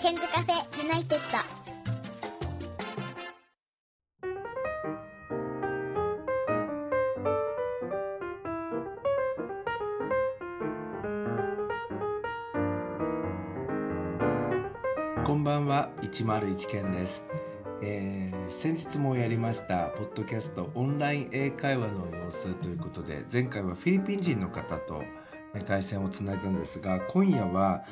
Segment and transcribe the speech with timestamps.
[0.00, 1.38] ケンズカフェユナイテッド。
[15.22, 17.26] こんばんは101件です、
[17.82, 25.04] えー先日もやりましたポッドキャストオンライン英会話の様子ということで前回はフィリピン人の方と
[25.54, 27.84] えー回線をつないだんですが今夜は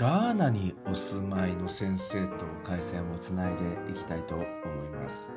[0.00, 3.52] ガーナにお住まいの先生と回線をつない
[3.86, 4.46] でいきたいと思い
[4.90, 5.28] ます、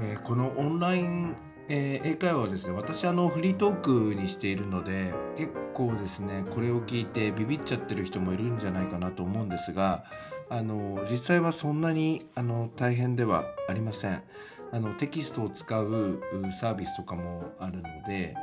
[0.00, 1.36] えーこのオンライン、
[1.68, 10.04] えー英会話はですね私あのフリートークにしているので結構ですねこれを聞いてビビっちゃってる人もいるんじゃないかなと思うんですが
[10.48, 14.22] あの実際はそんなにあの大変ではありません。
[14.70, 16.20] あのテキストを使うう
[16.60, 18.34] サービスとかもあるので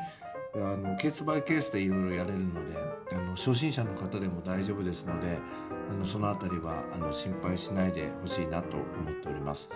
[0.57, 2.77] あのケースバイケースでいろいろやれるので
[3.11, 5.37] あの初心者の方でも大丈夫ですので
[5.89, 9.69] あのそのあたりはあの心配しないでほしいなと思っております、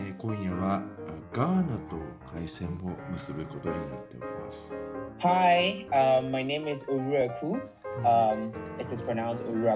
[0.00, 0.82] えー今夜はあ
[1.32, 1.96] ガーナと
[2.32, 4.72] 回線を結ぶことになっております。
[5.18, 7.60] Hi, um, my name is Uraku.
[8.04, 9.66] Um, it is pronounced ん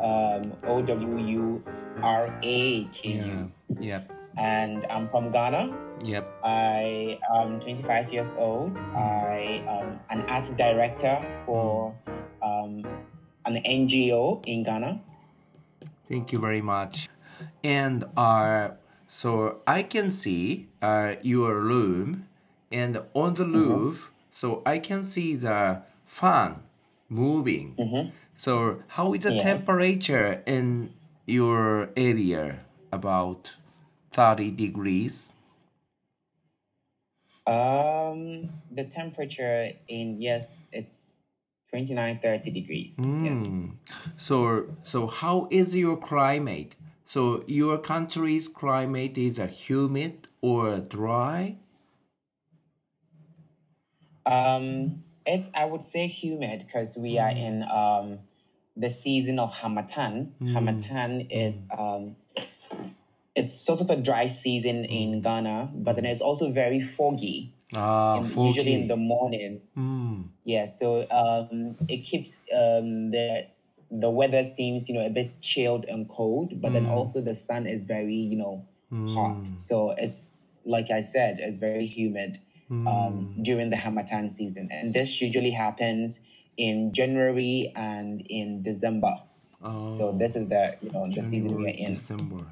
[0.00, 1.62] Um, O W U
[2.00, 3.48] R A K
[3.80, 4.17] Yeah.
[4.38, 5.74] And I'm from Ghana.
[6.04, 6.44] Yep.
[6.44, 8.76] I am 25 years old.
[8.94, 11.92] I am an art director for
[12.40, 12.86] um,
[13.44, 15.00] an NGO in Ghana.
[16.08, 17.08] Thank you very much.
[17.64, 18.70] And uh,
[19.08, 22.28] so I can see uh, your room,
[22.70, 26.62] and on the roof, so I can see the fan
[27.08, 27.74] moving.
[28.36, 29.42] So how is the Yes.
[29.42, 30.94] temperature in
[31.26, 32.60] your area?
[32.90, 33.56] About
[34.10, 35.32] thirty degrees.
[37.46, 41.08] Um, the temperature in, yes, it's
[41.70, 42.94] 29, 30 degrees.
[42.98, 43.06] Yes.
[43.06, 43.76] Mm.
[44.18, 46.74] So so how is your climate?
[47.06, 51.56] So your country's climate is a humid or dry?
[54.26, 58.18] Um, it's I would say humid because we are in um
[58.76, 60.32] the season of Harmattan.
[60.52, 62.16] Harmattan is um
[63.38, 67.38] it's sort of a dry season in Ghana, but then it's also very foggy.
[67.74, 68.48] Ah, in- foggy.
[68.48, 69.60] Usually in the morning.
[69.76, 70.16] Mm.
[70.54, 70.86] Yeah, so
[71.20, 73.26] um it keeps um the
[74.04, 77.66] the weather seems, you know, a bit chilled and cold, but then also the sun
[77.66, 78.54] is very, you know,
[79.16, 79.36] hot.
[79.68, 80.22] So it's
[80.74, 82.38] like I said, it's very humid
[82.70, 83.14] um,
[83.48, 84.68] during the Harmattan season.
[84.70, 86.18] And this usually happens
[86.58, 89.14] in January and in December.
[89.62, 91.94] Oh, So this is the you know the season we're January, in.
[91.94, 92.42] December.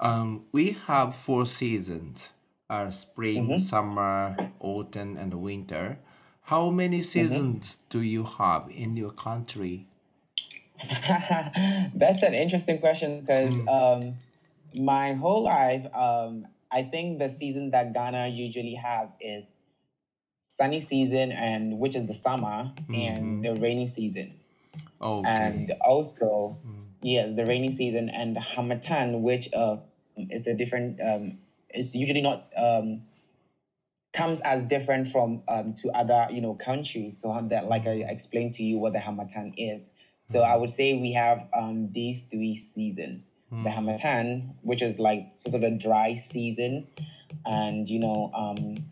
[0.00, 2.32] Um, we have four seasons:
[2.70, 3.58] uh, spring, Mm-hmm.
[3.58, 5.98] summer, autumn, and winter.
[6.44, 7.42] How many Mm-hmm.
[7.42, 9.88] seasons do you have in your country?
[11.94, 14.16] That's an interesting question because um,
[14.74, 19.46] my whole life, um, I think the season that Ghana usually have is
[20.48, 24.40] sunny season and which is the summer and the rainy season.
[25.00, 25.68] Okay.
[25.68, 26.58] And also,
[27.06, 29.76] yeah, the rainy season and Harmattan, which uh,
[30.16, 31.38] is a different, um,
[31.72, 33.02] is usually not, um,
[34.12, 37.14] comes as different from um, to other, you know, countries.
[37.22, 39.88] So that, like I explained to you what the Harmattan is.
[40.32, 43.30] So I would say we have um, these three seasons.
[43.52, 46.88] The Harmattan, which is like sort of a dry season,
[47.44, 48.84] and you know, um,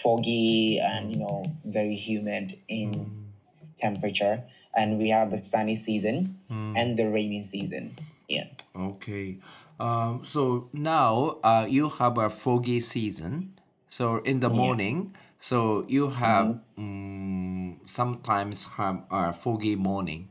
[0.00, 3.32] foggy and you know, very humid in
[3.80, 4.44] temperature.
[4.76, 6.38] And we have the sunny season
[6.76, 7.96] and the rainy season.
[8.28, 8.56] Yes.
[8.76, 9.38] Okay.
[9.80, 13.58] Um, so now uh, you have a foggy season.
[13.88, 20.28] So in the morning, so you have um, sometimes have a foggy morning.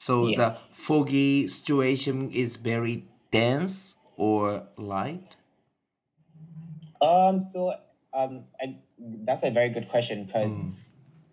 [0.00, 5.36] So the foggy situation is very dense or light.
[7.00, 7.46] Um.
[7.52, 7.74] So,
[8.12, 10.52] um, I, that's a very good question because,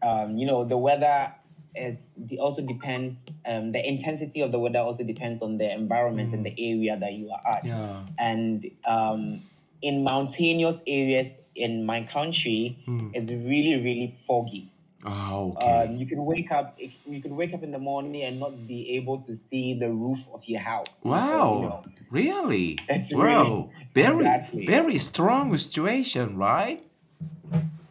[0.01, 1.33] um, you know, the weather
[1.75, 3.15] is the also depends.
[3.45, 7.13] Um, the intensity of the weather also depends on the environment and the area that
[7.13, 7.65] you are at.
[7.65, 8.01] Yeah.
[8.19, 9.41] And um,
[9.81, 12.77] in mountainous areas in my country,
[13.13, 14.69] it's really really foggy.
[15.05, 15.83] Ah, okay.
[15.89, 16.77] Um, you can wake up.
[17.05, 20.19] You can wake up in the morning and not be able to see the roof
[20.33, 20.87] of your house.
[21.03, 21.55] because, wow.
[21.59, 22.79] you know, Really?
[22.87, 23.21] It's wow.
[23.43, 24.65] really- very Exactly.
[24.65, 26.81] very strong situation, right?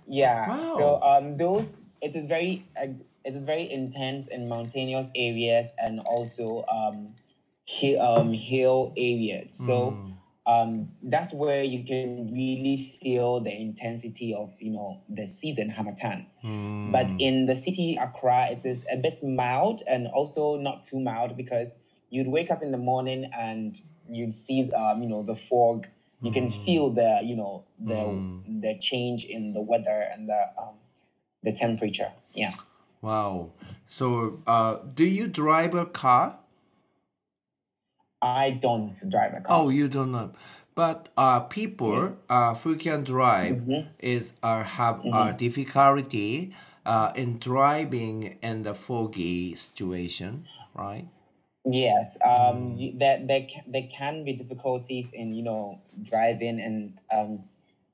[0.09, 0.49] Yeah.
[0.49, 0.77] Wow.
[0.79, 1.67] So um, those
[2.03, 2.89] it is very uh,
[3.25, 7.15] it is very intense in mountainous areas and also um,
[7.65, 9.49] hill um, hill areas.
[9.67, 9.97] So
[10.47, 16.27] um, that's where you can really feel the intensity of you know the season Harmattan.
[16.45, 16.91] Mm.
[16.91, 21.37] But in the city Accra, it is a bit mild and also not too mild
[21.37, 21.69] because
[22.11, 23.77] you'd wake up in the morning and
[24.11, 25.87] you'd see um, you know the fog.
[26.21, 27.99] You can feel the you know the
[28.61, 30.75] the change in the weather and the um,
[31.43, 32.13] the temperature.
[32.35, 32.53] Yeah.
[33.01, 33.53] Wow.
[33.89, 36.39] So, uh, do you drive a car?
[38.21, 39.63] I don't drive a car.
[39.63, 40.33] Oh, you don't know.
[40.75, 43.89] But uh, people uh, who can drive Mm-hmm.
[43.99, 46.55] is uh, have uh, difficulty
[46.87, 51.09] uh, in driving in the foggy situation, right?
[51.65, 56.99] Yes, um, y- there, there, ca- there can be difficulties in, you know, driving and
[57.13, 57.39] um,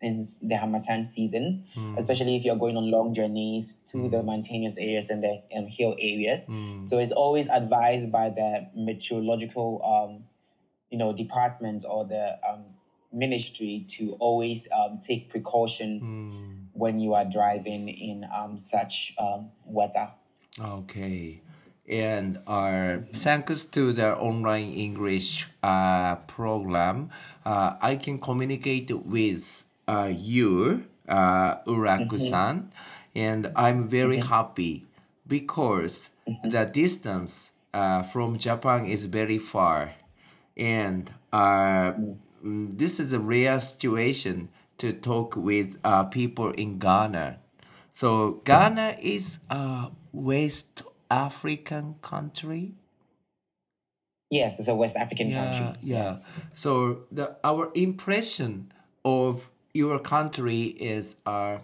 [0.01, 1.65] in the Harmattan season,
[1.99, 5.97] especially if you're going on long journeys to the mountainous areas and the um, hill
[5.99, 6.45] areas.
[6.89, 10.25] So it's always advised by the meteorological, um,
[10.91, 12.65] you know, department or the um,
[13.13, 16.03] ministry to always um, take precautions
[16.75, 20.09] when you are driving in um, such um, weather.
[20.61, 21.41] Okay.
[21.89, 27.11] And uh, thanks to the online English uh, program,
[27.47, 32.73] uh, I can communicate with uh, you, uh, Uraku-san,
[33.15, 34.87] and I'm very happy
[35.27, 36.11] because
[36.45, 39.95] the distance uh, from Japan is very far,
[40.57, 41.93] and uh,
[42.45, 47.39] mm, this is a rare situation to talk with uh, people in Ghana.
[47.95, 52.75] So Ghana is a West African country.
[54.31, 55.81] Yes, it's a West African Yeah, country.
[55.83, 56.17] yeah.
[56.55, 58.73] So the our impression
[59.05, 59.51] of
[59.83, 60.63] your country
[60.95, 61.61] is a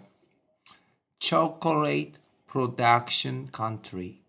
[1.19, 2.17] chocolate
[2.47, 4.21] production country,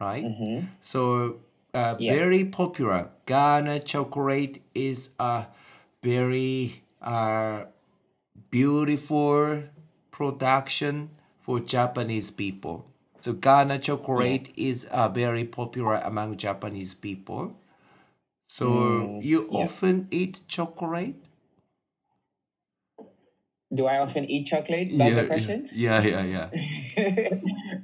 [0.00, 0.24] right?
[0.24, 0.68] Mhm.
[0.82, 1.40] So
[1.74, 2.12] uh, Yeah.
[2.12, 3.10] very popular.
[3.26, 5.46] Ghana chocolate is a
[6.02, 7.64] very uh,
[8.50, 9.64] beautiful
[10.10, 11.10] production
[11.40, 12.86] for Japanese people.
[13.20, 17.56] So Ghana chocolate is uh, very popular among Japanese people.
[18.48, 19.64] So Mm, you yeah.
[19.64, 21.16] often eat chocolate?
[23.74, 24.88] Do I often eat chocolate?
[24.96, 25.68] That's the question.
[25.72, 27.28] yeah, yeah, yeah.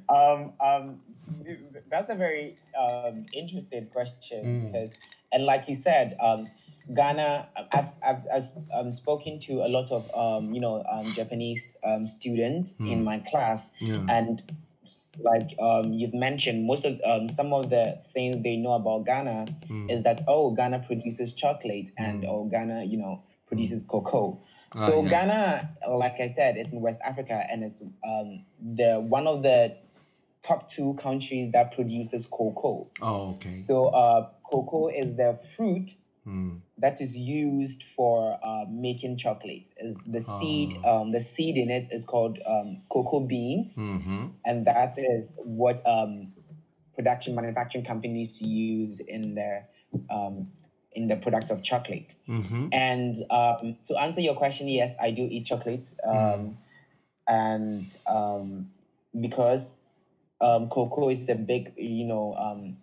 [0.14, 1.00] um, um,
[1.90, 4.90] that's a very um, interesting question because,
[5.32, 6.49] and like you said, um,
[6.94, 7.49] Ghana.
[7.73, 12.08] I've, I've, I've um, spoken to a lot of um, you know um, Japanese um,
[12.19, 14.05] students in my class, Yeah.
[14.08, 14.43] and
[15.20, 19.46] like um, you've mentioned, most of um, some of the things they know about Ghana
[19.88, 24.40] is that oh, Ghana produces chocolate and oh, Ghana, you know, produces cocoa.
[24.74, 25.08] Ah, So yeah.
[25.10, 27.76] Ghana, like I said, is in West Africa and it's
[28.06, 28.44] um,
[28.76, 29.76] the one of the
[30.46, 32.88] top two countries that produces cocoa.
[33.02, 33.64] Oh, okay.
[33.66, 35.90] So uh, cocoa is the fruit
[36.26, 36.60] Mm.
[36.76, 39.64] that is used for uh, making chocolate.
[40.06, 44.26] The seed, um, the seed in it is called um, cocoa beans, Mm-hmm.
[44.44, 46.32] and that is what um,
[46.94, 49.68] production manufacturing companies use in their
[50.10, 50.48] um,
[50.98, 52.10] in the product of chocolate.
[52.28, 52.68] Mm-hmm.
[52.72, 56.58] And um, to answer your question, yes, I do eat chocolate, um,
[57.28, 58.70] and um,
[59.18, 59.62] because
[60.40, 62.76] um, cocoa is a big, you know, um,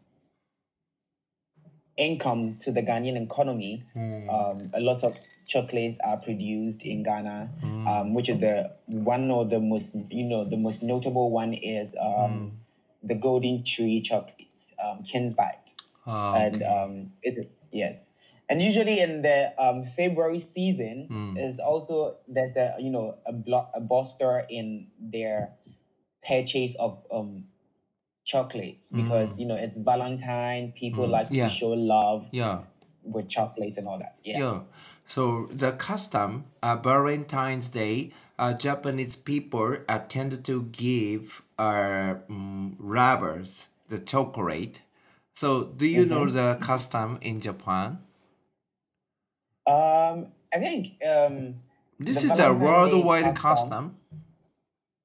[1.98, 3.84] income to the Ghanaian economy.
[3.96, 9.50] Um, a lot of chocolates are produced in Ghana, um, which is the one of
[9.50, 12.60] the most, you know, the most notable one is um,
[13.04, 15.66] the Golden Tree chocolates, um, Kingsbite
[16.08, 16.66] Ah, and okay.
[16.66, 18.08] um, it yes,
[18.50, 21.34] and usually in the um, February season Mm.
[21.50, 25.52] is also there's a you know a block a bolster in their
[26.28, 27.46] purchase of um
[28.26, 30.74] chocolates because you know it's Valentine.
[30.80, 31.36] People like Mm.
[31.36, 31.50] Yeah.
[31.50, 32.64] to show love yeah.
[33.04, 34.16] with chocolates and all that.
[34.24, 34.40] Yeah.
[34.40, 34.60] Yeah.
[35.08, 42.74] So the custom, uh, Valentine's Day, uh, Japanese people uh, tend to give uh, mm,
[42.80, 44.82] rubbers, the chocolate.
[45.36, 48.00] So do you know the custom in Japan?
[49.68, 51.56] Um, I think um,
[52.00, 53.96] This is a worldwide custom- custom.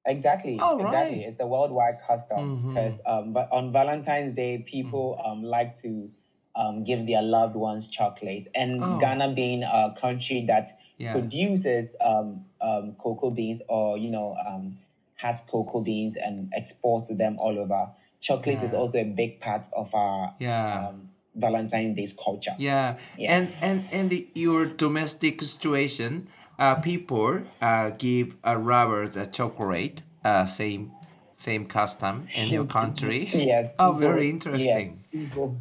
[0.05, 0.57] Exactly.
[0.59, 1.19] Oh, exactly.
[1.19, 1.27] right.
[1.27, 5.31] It's a worldwide custom because um, but on Valentine's Day, people Mm.
[5.31, 6.09] um, like to
[6.55, 8.47] um, give their loved ones chocolate.
[8.55, 8.99] And Oh.
[8.99, 11.13] Ghana being a country that Yeah.
[11.13, 14.77] produces um, um, cocoa beans or you know um,
[15.15, 17.89] has cocoa beans and exports them all over,
[18.21, 20.89] chocolate is also a big part of our Yeah.
[20.89, 22.55] um, Valentine's Day's culture.
[22.59, 22.97] Yeah.
[23.17, 23.35] Yeah.
[23.35, 26.27] And and and the, your domestic situation,
[26.59, 30.91] uh, people uh, give a rubber the chocolate, uh, same
[31.35, 33.29] same custom in your country.
[33.33, 33.71] Yes.
[33.79, 35.03] Oh, people- very yes, interesting.
[35.11, 35.57] people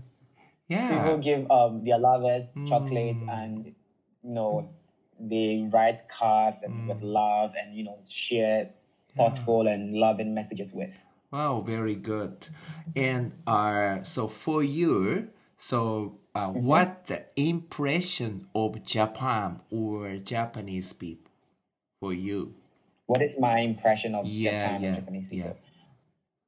[0.69, 0.91] Yeah.
[1.03, 3.29] People give um, their lovers Mm.
[3.29, 3.67] and
[4.23, 4.69] you know,
[5.19, 8.71] they write cards and with love and you know share
[9.17, 10.91] thoughtful and loving messages with.
[11.31, 12.47] Wow, very good.
[12.97, 21.31] And uh, so for you, so uh, what the impression of Japan or Japanese people
[22.01, 22.55] for you?
[23.07, 25.43] What is my impression of Yeah, Japan yeah, and Japanese yeah.
[25.45, 25.59] people?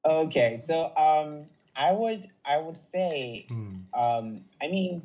[0.05, 1.47] Okay, so um,
[1.77, 3.87] I would I would say Mm.
[3.95, 5.03] um, I mean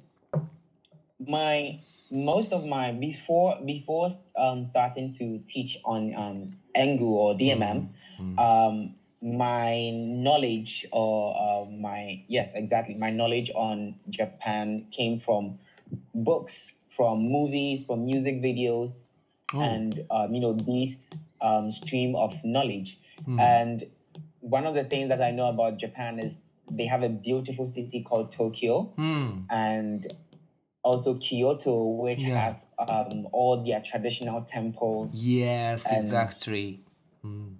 [1.19, 1.79] my
[2.09, 7.89] most of my before before um, starting to teach on um, Engoo or DMM,
[8.37, 8.95] um,
[9.35, 15.59] my knowledge or uh, my yes exactly my knowledge on Japan came from
[16.13, 16.53] books,
[16.95, 18.91] from movies, from music videos,
[19.53, 19.61] Oh.
[19.61, 20.95] and um, you know this
[21.41, 22.97] um, stream of knowledge.
[23.25, 23.39] Hmm.
[23.39, 23.85] And
[24.41, 26.33] one of the things that I know about Japan is
[26.69, 29.45] they have a beautiful city called Tokyo Mm.
[29.49, 30.13] and
[30.83, 32.39] also Kyoto, which Yeah.
[32.51, 35.11] has um, all their traditional temples.
[35.13, 36.81] Yes, exactly.
[37.25, 37.55] Mm.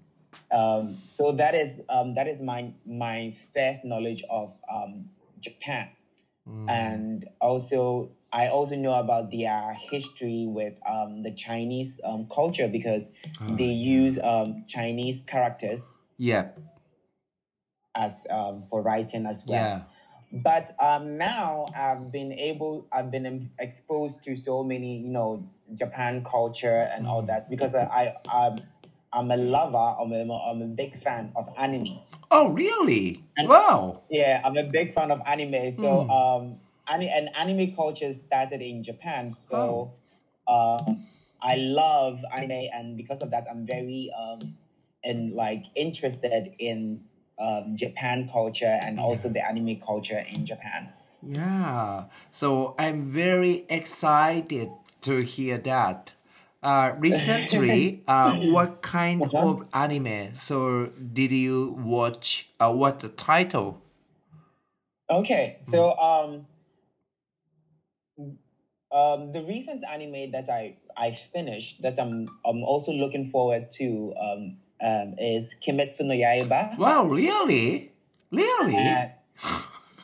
[0.51, 5.09] Um, so that is um, that is my my first knowledge of um,
[5.41, 5.89] Japan,
[6.47, 6.69] Mm.
[6.69, 13.03] and also I also know about their history with um, the Chinese um, culture because
[13.41, 15.81] Ah, they use um, Chinese characters
[16.17, 16.49] Yeah,
[17.95, 19.59] as um, for writing as well.
[19.61, 19.81] yeah.
[20.43, 25.43] but um, now I've been able, I've been exposed to so many, you know,
[25.75, 28.59] Japan culture and all that because I, I I'm,
[29.17, 31.99] I'm a lover, I'm a, I'm a big fan of anime.
[32.29, 33.23] Oh, really?
[33.37, 34.03] And- wow.
[34.09, 35.75] Yeah, I'm a big fan of anime.
[35.75, 36.09] So Mm.
[36.19, 39.35] um, ani- and anime culture started in Japan.
[39.49, 39.93] So
[40.47, 41.07] um,
[41.41, 44.55] I love anime, and because of that, I'm very um,
[45.03, 47.01] and like interested in
[47.39, 50.89] um, Japan culture and also the anime culture in Japan.
[51.21, 52.05] Yeah.
[52.31, 54.69] So I'm very excited
[55.03, 56.13] to hear that.
[56.63, 59.37] Uh, recently, uh, what kind Uh-huh.
[59.37, 60.35] of anime?
[60.35, 62.49] So did you watch?
[62.59, 63.81] Uh, what the title?
[65.09, 66.45] Okay, so um,
[68.91, 74.13] um, the recent anime that I I finished that I'm I'm also looking forward to
[74.19, 76.77] um, um is Kimetsu no Yaiba.
[76.77, 77.91] Wow, really?
[78.31, 78.87] Really?
[78.87, 79.07] Uh,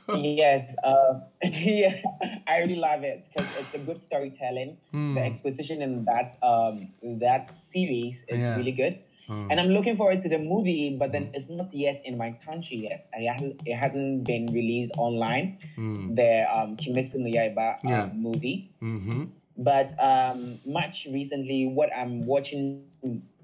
[0.09, 2.01] yes, uh, yeah,
[2.47, 4.77] I really love it because it's a good storytelling.
[4.91, 5.15] Hmm.
[5.15, 8.57] The exposition in that um that series is Yeah.
[8.57, 9.47] really good, Hmm.
[9.51, 10.95] and I'm looking forward to the movie.
[10.99, 13.07] But then it's not yet in my country yet.
[13.13, 15.57] It hasn't, it hasn't been released online.
[15.77, 16.15] Mm.
[16.15, 18.09] The um Kimetsu no Yaiba uh, Yeah.
[18.13, 18.71] movie.
[18.81, 19.23] Mm-hmm.
[19.57, 22.83] But um, much recently, what I'm watching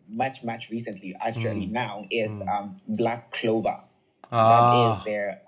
[0.10, 1.74] much much recently actually Hmm.
[1.86, 3.78] now is um Black Clover.
[4.32, 5.00] That Ah.
[5.00, 5.42] is their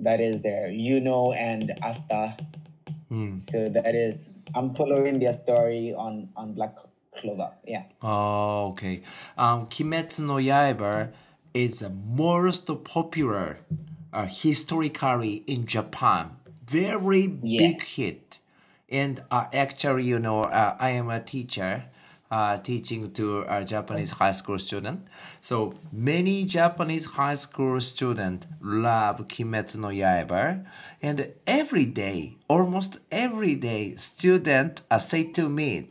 [0.00, 2.36] that is there, you know, and Asta.
[3.10, 3.50] Mm.
[3.50, 4.20] So that is
[4.54, 6.74] I'm following their story on on Black
[7.20, 7.50] Clover.
[7.66, 7.84] Yeah.
[8.02, 9.02] Oh, okay.
[9.36, 11.12] Um, Kimetsu no Yaiba
[11.52, 13.58] is the most popular
[14.12, 16.36] uh, historically in Japan.
[16.66, 18.38] Very big hit.
[18.88, 21.84] And uh, actually, you know, uh, I am a teacher
[22.34, 25.06] uh, teaching to a Japanese high school student.
[25.40, 30.66] So many Japanese high school students love Kimetsu no Yaiba.
[31.00, 35.86] And every day, almost every day, student uh, say to me,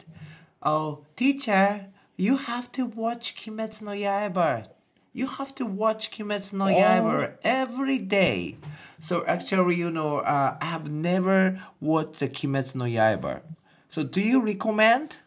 [0.62, 4.68] Oh, teacher, you have to watch Kimetsu no Yaiba.
[5.14, 8.58] You have to watch Kimetsu no Yaiba every day.
[9.00, 13.40] So actually, you know, uh, I have never watched the Kimetsu no Yaiba.
[13.88, 15.20] So do you recommend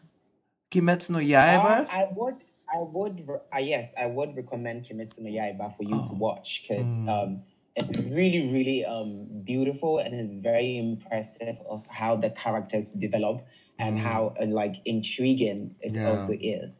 [0.71, 1.87] Kimetsu no Uh, Yaiba?
[1.89, 2.35] I would
[2.69, 6.87] I would uh, yes I would recommend Kimetsu no Yaiba for you to watch because
[7.07, 7.41] um
[7.75, 13.45] it's really really um beautiful and it's very impressive of how the characters develop
[13.79, 16.07] and how uh, like intriguing it Yeah.
[16.09, 16.71] also is.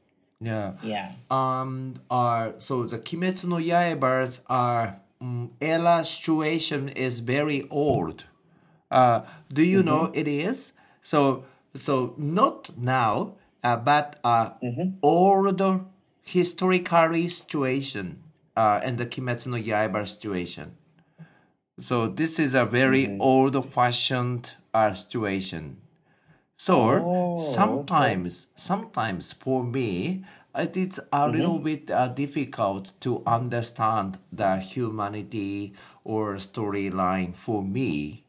[0.41, 0.74] yeah.
[0.84, 1.12] Yeah.
[1.32, 1.94] Um.
[2.10, 2.51] Uh.
[2.60, 8.25] So the Kimetsu no Yaibas are um, era situation is very old.
[8.91, 9.22] Uh.
[9.53, 10.74] Do you know it is?
[11.01, 13.36] So so not now.
[13.67, 14.51] Uh, but uh,
[15.01, 15.62] old
[16.24, 18.24] historically situation.
[18.55, 20.77] Uh, and the Kimetsu no Yaiba situation.
[21.79, 25.77] So this is a very old-fashioned uh, situation.
[26.57, 30.24] So Oh, sometimes, sometimes for me,
[30.55, 38.26] it is a little bit uh, difficult to understand the humanity or storyline for me.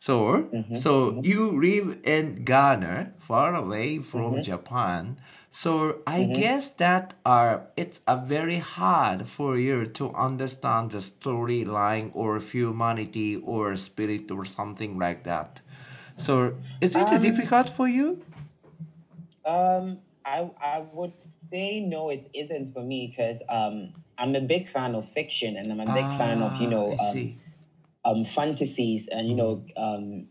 [0.00, 5.18] So, so you live in Ghana, far away from Japan.
[5.52, 12.10] So I guess that uh, it's a very hard for you to understand the storyline
[12.14, 15.60] or humanity or spirit or something like that.
[16.18, 18.22] So is it Um, difficult for you?
[19.44, 21.12] Um, I I would
[21.50, 25.70] say no, it isn't for me because um, I'm a big fan of fiction and
[25.72, 27.38] I'm a big fan of you know Ah, I um, see.
[28.04, 30.26] Um, fantasies and you know um,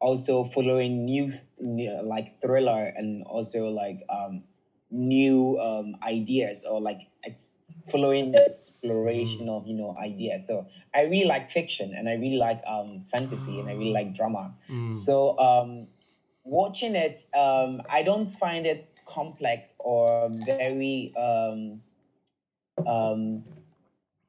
[0.00, 4.42] also following new, new like thriller and also like um,
[4.90, 7.50] new um, ideas or like ex-
[7.90, 10.42] following exploration of you know ideas.
[10.46, 14.16] So I really like fiction and I really like um, fantasy and I really like
[14.16, 14.54] drama.
[15.04, 15.86] So um,
[16.44, 21.82] watching it, um, I don't find it complex or very um,
[22.86, 23.44] um,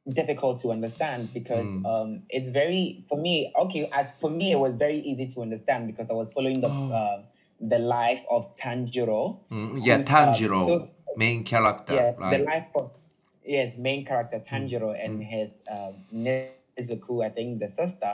[0.09, 3.53] difficult to understand because um, it's very for me.
[3.59, 6.67] Okay, as for me, it was very easy to understand because I was following the
[6.67, 7.21] uh,
[7.59, 9.39] the life of Tanjiro.
[9.51, 12.37] Mm, yeah, um, Tanjiro, so- main character, Yes, right?
[12.37, 12.91] the life of
[13.45, 18.13] yes main character Tanjiro and his um, Nezuko, I think the sister,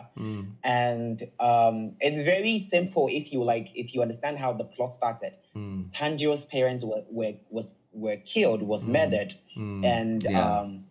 [0.63, 5.33] and um, it's very simple if you like if you understand how the plot started.
[5.55, 10.59] Tanjiro's parents were were was were killed, was murdered, and Yeah.
[10.59, 10.83] um,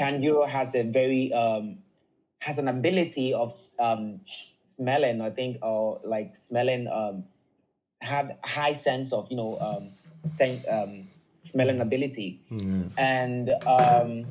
[0.00, 1.78] Tanjiro has a very um,
[2.40, 4.20] has an ability of um,
[4.76, 7.24] smelling, I think, or like smelling um,
[8.00, 9.90] have high sense of you know um,
[10.38, 11.08] sen- um,
[11.50, 14.26] smelling ability Mm, and um,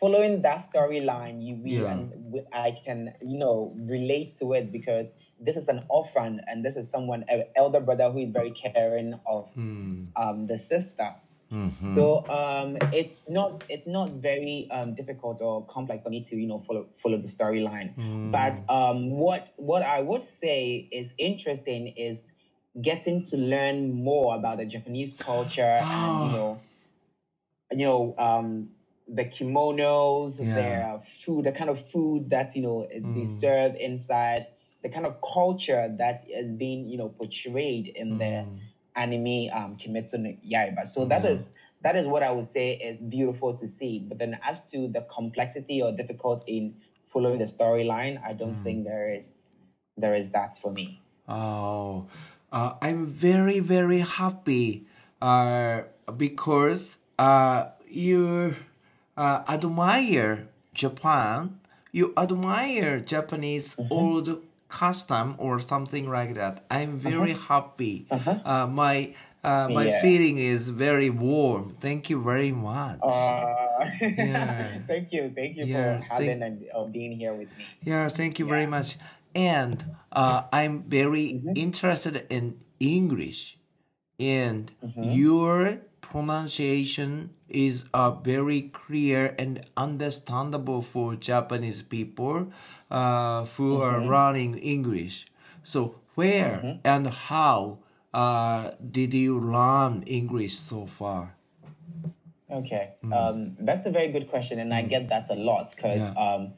[0.00, 1.92] following that storyline, you really, Yeah.
[1.92, 5.08] and I can you know relate to it because
[5.40, 9.18] this is an orphan and this is someone an elder brother who is very caring
[9.26, 11.14] of mm, um, the sister.
[11.52, 11.94] Mhm.
[11.94, 16.46] So um, it's not it's not very um, difficult or complex for me to you
[16.48, 17.92] know follow follow the storyline.
[18.32, 22.18] But um, what what I would say is interesting is
[22.80, 26.60] getting to learn more about the Japanese culture and you know
[27.70, 28.68] you know um,
[29.08, 30.54] the kimonos, Yeah.
[30.54, 34.46] their food, the kind of food that you know they serve inside,
[34.82, 38.46] the kind of culture that is being you know portrayed in the
[38.96, 40.86] anime um, Kimetsu no Yaiba.
[40.88, 41.48] So that is
[41.82, 44.04] that is what I would say is beautiful to see.
[44.08, 46.74] But then as to the complexity or difficult in
[47.12, 49.28] following the storyline, I don't think there is
[49.96, 51.00] there is that for me.
[51.28, 52.06] Oh,
[52.50, 54.86] uh, I'm very very happy
[55.20, 55.82] uh,
[56.16, 58.56] because uh, you
[59.16, 61.58] uh, admire Japan.
[61.94, 64.42] You admire Japanese old
[64.80, 66.54] custom or something like that.
[66.70, 68.06] I'm very happy.
[68.10, 68.96] Uh, my
[69.44, 70.00] uh, my Yeah.
[70.04, 71.64] feeling is very warm.
[71.86, 73.00] Thank you very much.
[73.02, 73.10] Uh,
[74.00, 74.78] Yeah.
[74.90, 77.64] thank you, thank you Yeah, for having thank- and uh, being here with me.
[77.90, 78.88] Yeah, thank you very much.
[79.34, 79.76] And
[80.22, 82.44] uh, I'm very interested in
[82.78, 83.40] English,
[84.18, 84.70] and
[85.18, 85.56] your
[86.02, 92.52] pronunciation is uh, very clear and understandable for Japanese people
[92.90, 95.26] uh, who are learning English.
[95.62, 97.78] So, where and how
[98.12, 101.36] uh, did you learn English so far?
[102.50, 106.12] Okay, um, that's a very good question, and I get that a lot because Yeah.
[106.20, 106.52] um,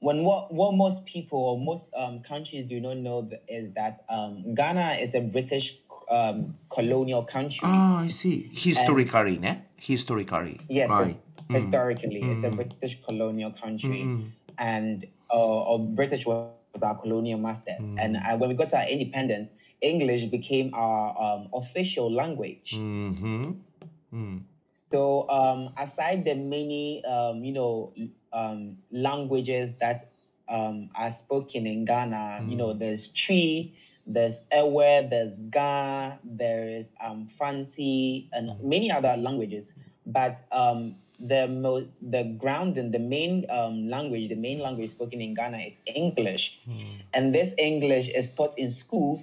[0.00, 4.54] when what what most people or most um, countries do not know is that um,
[4.54, 5.78] Ghana is a British
[6.12, 7.60] um, colonial country.
[7.62, 8.50] Ah, I see.
[8.52, 9.62] Historically, ne?
[9.76, 11.16] Historically, Yes, right?
[11.50, 14.02] his- historically, it's a British colonial country,
[14.58, 17.82] and uh, or British was our colonial masters.
[17.98, 22.70] And uh, when we got our independence, English became our um, official language.
[22.72, 24.38] Mm-hmm.
[24.92, 27.92] So um, aside the many um, you know
[28.32, 30.12] um, languages that
[30.48, 33.72] um, are spoken in Ghana, you know, there's Twi,
[34.06, 39.72] there's Ewe, there's Ga, there is um, Fanti, and many other languages.
[40.06, 45.20] But um, the mo- the ground and the main um, language, the main language spoken
[45.20, 46.58] in Ghana is English,
[47.14, 49.20] and this English is taught in schools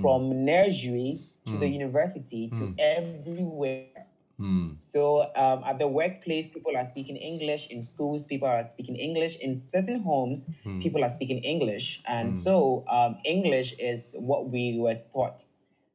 [0.00, 1.18] from nursery
[1.50, 4.06] to the university to everywhere.
[4.42, 4.76] Mm.
[4.92, 5.02] So
[5.36, 7.62] um, at the workplace, people are speaking English.
[7.70, 9.34] In schools, people are speaking English.
[9.40, 10.40] In certain homes,
[10.82, 12.00] people are speaking English.
[12.06, 15.38] And so um, English is what we were taught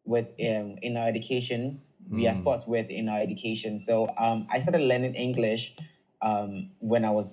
[0.05, 1.81] with um, in our education.
[2.09, 3.79] We are taught with in our education.
[3.87, 5.73] So um, I started learning English
[6.21, 7.27] um, when I was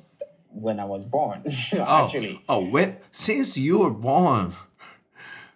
[0.51, 1.45] when I was born.
[1.75, 4.53] Oh, Actually, oh, when since you were born.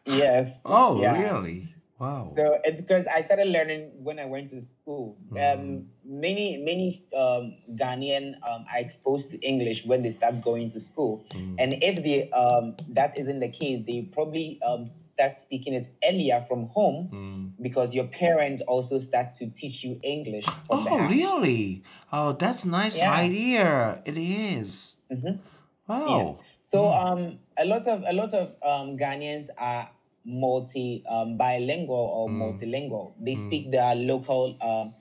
[0.07, 0.49] yes.
[0.65, 1.13] Oh, Yeah.
[1.19, 1.75] really?
[1.99, 2.33] Wow.
[2.37, 5.19] So it's because I started learning when I went to school.
[5.35, 10.81] Um, many many um, Ghanaian um, are exposed to English when they start going to
[10.81, 11.25] school,
[11.59, 16.45] and if they um, that isn't the case, they probably um, start speaking it earlier
[16.49, 20.45] from home because your parents also start to teach you English.
[20.71, 21.83] Oh, really?
[22.13, 23.11] Oh, that's nice Yeah.
[23.13, 24.03] idea.
[24.05, 24.97] It is.
[25.11, 25.41] Mhm.
[25.89, 26.39] Wow.
[26.71, 29.89] So um, a lot of a lot of um, Ghanaians are
[30.25, 33.13] multi um, bilingual or multilingual.
[33.21, 34.95] They speak their local um,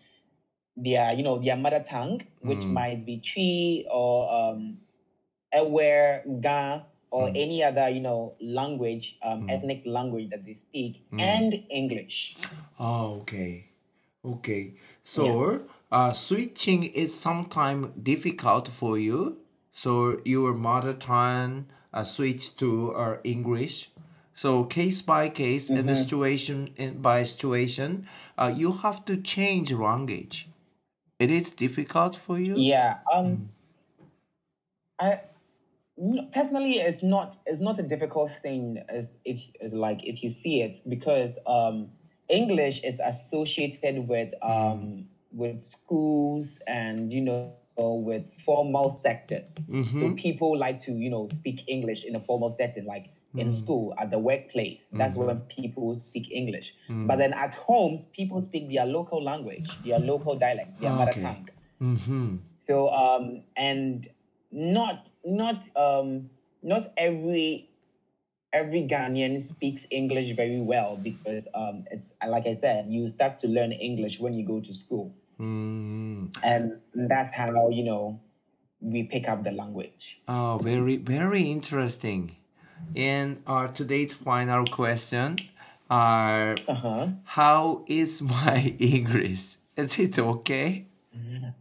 [0.75, 4.77] their you know their mother tongue, which might be Twi or um,
[5.53, 11.53] Ewe, Ga, or any other you know language, um, ethnic language that they speak, and
[11.69, 12.35] English.
[12.79, 13.67] Oh, okay.
[14.25, 14.73] Okay.
[15.03, 19.37] So, uh, switching is sometimes difficult for you.
[19.73, 23.89] So, your mother tongue uh, switch to uh, English.
[24.37, 29.71] So, case by case and the situation in, by situation, uh, you have to change
[29.71, 30.47] language.
[31.17, 32.55] It is difficult for you.
[32.55, 32.99] Yeah.
[33.11, 33.49] Um.
[34.99, 35.21] I
[36.35, 39.41] personally, it's not it's not a difficult thing as if
[39.73, 41.89] like if you see it because um
[42.29, 49.49] English is associated with um with schools and you know with formal sectors.
[49.99, 53.09] So people like to you know speak English in a formal setting like.
[53.39, 56.73] In school, at the workplace, that's when people speak English.
[56.89, 61.49] But then at homes, people speak their local language, their local dialect, their mother tongue.
[61.81, 62.35] Mm-hmm.
[62.67, 64.09] So um and
[64.51, 66.29] not not um
[66.63, 67.69] not every
[68.53, 73.47] every Ghanaian speaks English very well because um it's like I said, you start to
[73.47, 75.13] learn English when you go to school.
[75.39, 76.35] Mm.
[76.43, 78.19] And that's how, you know,
[78.81, 80.19] we pick up the language.
[80.27, 82.35] Oh, very, very interesting.
[82.95, 85.39] And our today's final question
[85.89, 87.07] are Uh-huh.
[87.23, 89.57] how is my English?
[89.75, 90.85] Is it okay?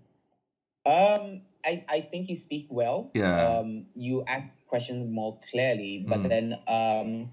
[0.86, 3.10] Um, I, I think you speak well.
[3.12, 3.58] Yeah.
[3.58, 7.30] Um, you ask questions more clearly, but then um,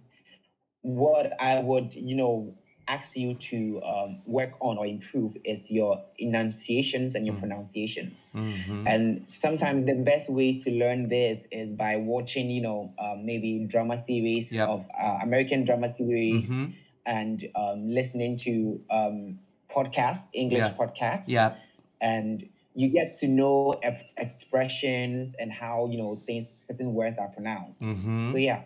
[0.81, 2.55] what I would, you know,
[2.87, 8.29] ask you to um, work on or improve is your enunciations and your pronunciations.
[8.33, 8.87] Mm-hmm.
[8.87, 13.67] And sometimes the best way to learn this is by watching, you know, um, maybe
[13.71, 14.67] drama series Yep.
[14.69, 16.73] of uh, American drama series Mhm.
[17.05, 19.39] and um, listening to um,
[19.73, 20.73] podcasts, English Yeah.
[20.73, 21.55] podcasts Yeah.
[22.01, 27.27] and you get to know ex- expressions and how you know things certain words are
[27.29, 28.31] pronounced Mm-hmm.
[28.31, 28.61] so yeah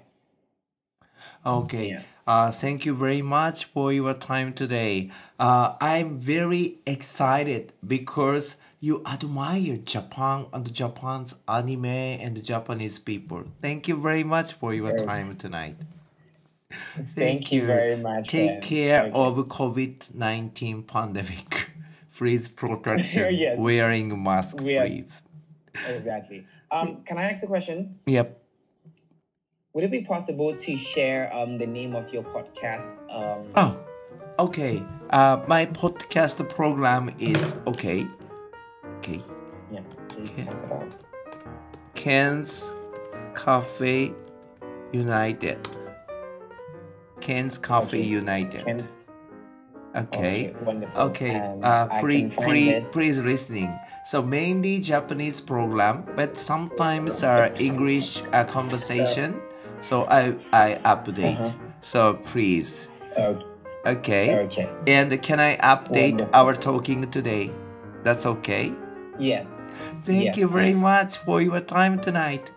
[1.45, 1.89] Okay.
[1.89, 2.01] Yeah.
[2.25, 5.09] Uh, thank you very much for your time today.
[5.39, 13.45] Uh, I'm very excited because you admire Japan and Japan's anime and Japanese people.
[13.61, 15.77] Thank you very much for your Very- time tonight.
[17.15, 18.61] Thank you very much, Take Ben.
[18.61, 19.11] care Okay.
[19.13, 21.69] of COVID 19 pandemic.
[22.17, 23.33] Please protection.
[23.43, 23.57] Yes.
[23.57, 25.23] Wearing mask, We are- please.
[25.87, 28.41] exactly um can i ask a question Yep.
[29.77, 33.77] Would it be possible to share um the name of your podcast um Oh,
[34.39, 34.81] okay.
[35.11, 38.07] Uh, my podcast program is okay.
[38.97, 39.21] Okay.
[39.71, 39.81] yeah
[40.17, 40.47] Okay.
[40.65, 40.95] about
[41.93, 42.73] Ken's
[43.35, 44.13] Cafe
[44.91, 45.59] United.
[47.21, 48.01] Ken's Cafe Okay.
[48.01, 48.65] United.
[48.65, 48.87] Ken?
[49.95, 50.53] Okay.
[50.95, 51.35] Okay.
[51.35, 53.69] And Uh, I please, please, please listening.
[54.05, 59.37] So mainly Japanese program, but sometimes are English uh, conversation.
[59.80, 61.40] So I I update.
[61.40, 61.52] Uh-huh.
[61.82, 62.88] So please.
[63.16, 63.44] okay
[63.84, 64.44] Okay.
[64.46, 66.34] okay And can I update Wonderful.
[66.34, 67.50] our talking today?
[68.04, 68.72] That's okay.
[69.18, 69.44] yeah
[70.04, 72.50] Thank Yes, you very much for your time tonight.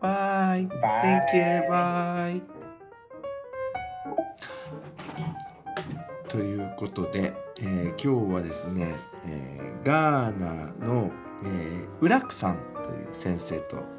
[0.00, 0.68] Bye.
[1.02, 1.68] Thank you.
[1.68, 2.42] Bye.
[6.28, 8.94] ということで、えー今日はですね、
[9.26, 11.10] えーガーナの、
[11.44, 13.95] えーウラクさんという先生と、えー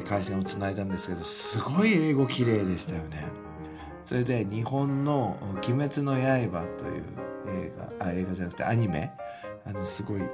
[0.00, 3.26] 回線をつないだんですけどすごい英語綺麗でしたよね。
[4.04, 7.04] それで日本の「鬼滅の刃」という
[7.64, 9.12] 映画あ映画じゃなくてアニメ
[9.66, 10.28] あのすごいあの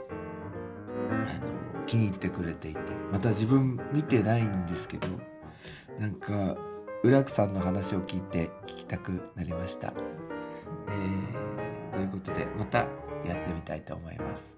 [1.87, 2.81] 気に入ってくれていて
[3.12, 5.09] また自分見てないんですけど
[5.99, 6.57] なんか
[7.03, 9.92] 浦久さんの話を聞いて聞きたくなりました。
[10.88, 11.49] えー
[11.99, 12.79] ということでまた
[13.27, 14.58] やってみたいと思います。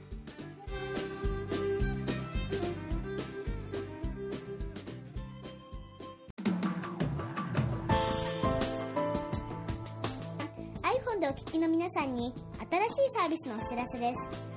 [11.93, 12.33] さんに
[12.69, 14.51] 新しいサービスのお知らせです。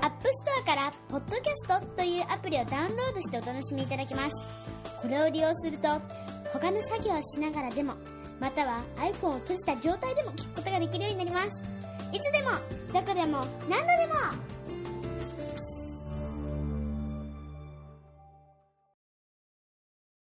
[0.00, 4.30] アップストアから、ポッドキャストというアプリをダウンロードしてお楽しみいただけます。
[5.02, 5.88] これを利用すると、
[6.52, 7.94] 他の作業をしながらでも、
[8.40, 11.48] または iPhone を閉じた状態でも聞くことができるようになります。
[12.12, 12.50] いつでも、
[12.92, 14.14] どこでも、何度でも